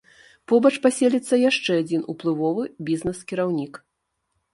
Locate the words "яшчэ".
1.49-1.71